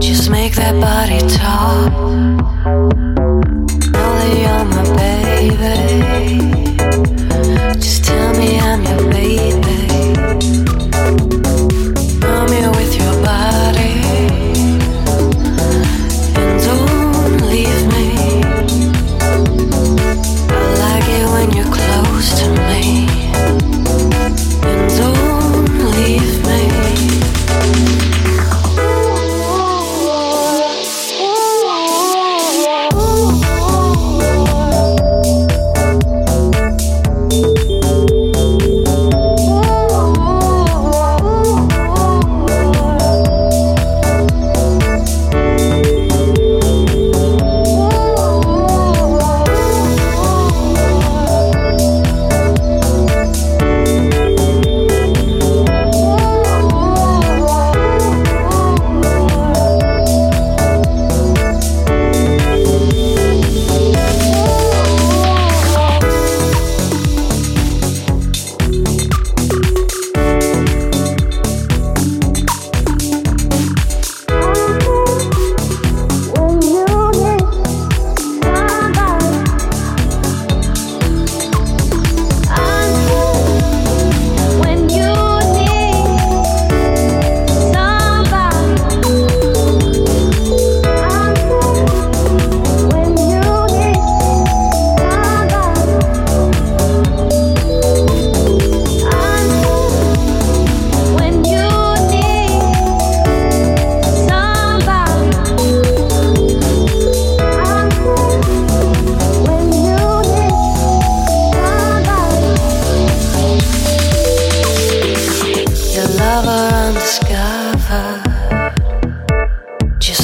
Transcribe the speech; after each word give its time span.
Just 0.00 0.30
make 0.30 0.54
that 0.54 0.74
body 0.80 1.20
talk. 1.28 3.03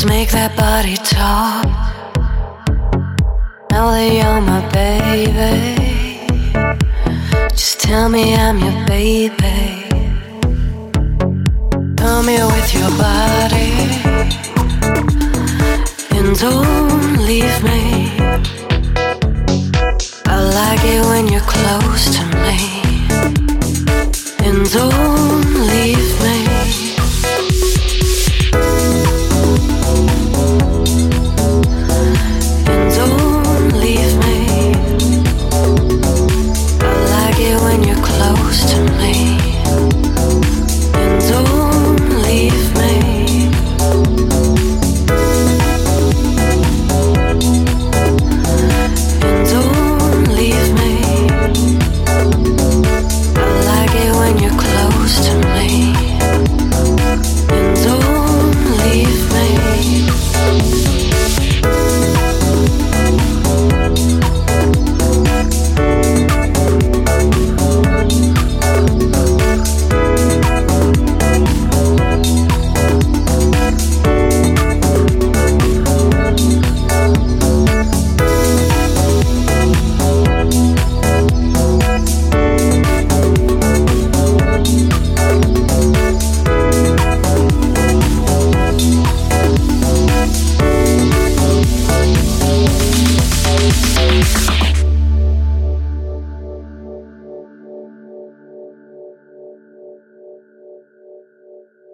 Just 0.01 0.09
make 0.09 0.31
that 0.31 0.57
body 0.57 0.97
talk. 0.97 1.67
Now 3.71 3.91
that 3.91 4.09
you're 4.09 4.41
my 4.41 4.65
baby, 4.73 5.77
just 7.51 7.81
tell 7.81 8.09
me 8.09 8.35
I'm 8.35 8.59
your 8.61 8.87
baby. 8.87 9.85
Come 11.97 12.29
here 12.29 12.47
with 12.47 12.73
your 12.73 12.89
body 12.97 13.77
and 16.17 16.35
don't 16.39 17.19
leave 17.29 17.63
me. 17.63 18.17
I 20.25 20.37
like 20.61 20.83
it 20.83 21.05
when 21.11 21.29
you're 21.29 21.45
close 21.45 22.09
to 22.17 22.25
me 22.41 22.57
and 24.49 24.65
don't 24.73 25.70